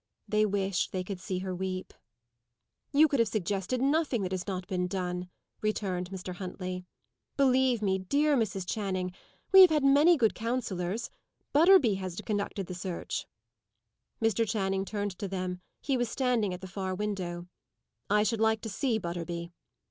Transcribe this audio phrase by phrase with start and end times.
[0.27, 1.93] They wished they could see her weep.
[2.91, 5.29] "You could have suggested nothing that has not been done,"
[5.61, 6.33] returned Mr.
[6.33, 6.85] Huntley.
[7.37, 8.67] "Believe me, dear Mrs.
[8.67, 9.13] Channing!
[9.51, 11.11] We have had many good counsellors.
[11.53, 13.27] Butterby has conducted the search."
[14.19, 14.49] Mr.
[14.49, 15.61] Channing turned to them.
[15.81, 17.45] He was standing at the far window.
[18.09, 19.51] "I should like to see Butterby."